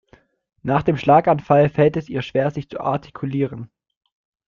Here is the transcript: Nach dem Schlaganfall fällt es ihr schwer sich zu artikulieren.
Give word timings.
Nach 0.63 0.81
dem 0.81 0.97
Schlaganfall 0.97 1.69
fällt 1.69 1.95
es 1.95 2.09
ihr 2.09 2.23
schwer 2.23 2.49
sich 2.49 2.67
zu 2.71 2.79
artikulieren. 2.79 3.69